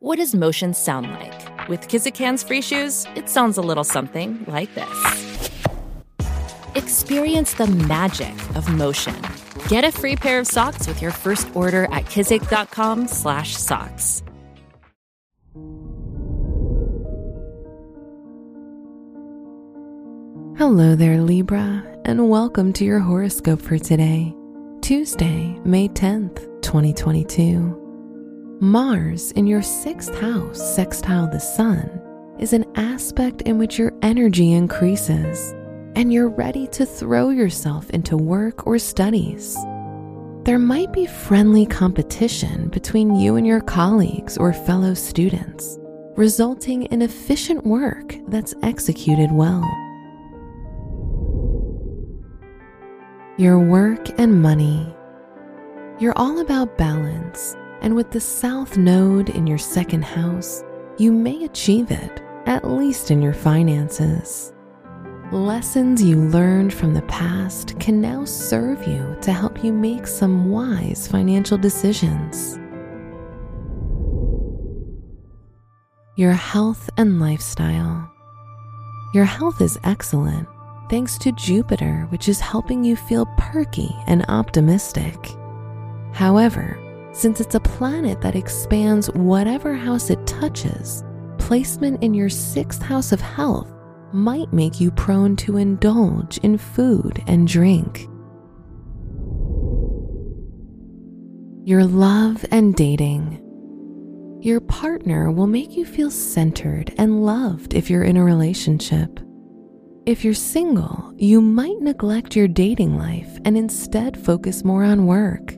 [0.00, 1.68] What does motion sound like?
[1.68, 5.50] With Kizik hands free shoes, it sounds a little something like this.
[6.76, 9.20] Experience the magic of motion.
[9.66, 14.22] Get a free pair of socks with your first order at kizik.com/socks.
[20.56, 24.32] Hello there, Libra, and welcome to your horoscope for today,
[24.80, 27.87] Tuesday, May 10th, 2022.
[28.60, 31.88] Mars in your sixth house, sextile the sun,
[32.40, 35.54] is an aspect in which your energy increases
[35.94, 39.56] and you're ready to throw yourself into work or studies.
[40.42, 45.78] There might be friendly competition between you and your colleagues or fellow students,
[46.16, 49.62] resulting in efficient work that's executed well.
[53.36, 54.92] Your work and money.
[56.00, 60.62] You're all about balance, and with the South Node in your second house,
[60.98, 64.52] you may achieve it, at least in your finances.
[65.30, 70.50] Lessons you learned from the past can now serve you to help you make some
[70.50, 72.58] wise financial decisions.
[76.16, 78.10] Your health and lifestyle.
[79.14, 80.48] Your health is excellent
[80.88, 85.16] thanks to Jupiter, which is helping you feel perky and optimistic.
[86.12, 86.78] However,
[87.18, 91.02] since it's a planet that expands whatever house it touches,
[91.36, 93.72] placement in your sixth house of health
[94.12, 98.06] might make you prone to indulge in food and drink.
[101.64, 103.42] Your love and dating.
[104.40, 109.18] Your partner will make you feel centered and loved if you're in a relationship.
[110.06, 115.57] If you're single, you might neglect your dating life and instead focus more on work.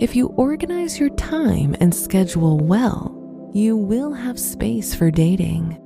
[0.00, 5.76] If you organize your time and schedule well, you will have space for dating.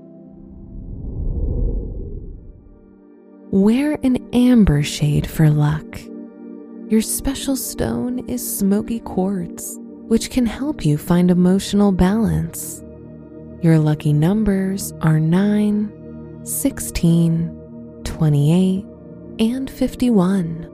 [3.51, 6.01] Wear an amber shade for luck.
[6.89, 12.85] Your special stone is smoky quartz, which can help you find emotional balance.
[13.63, 18.87] Your lucky numbers are 9, 16, 28,
[19.41, 20.74] and 51.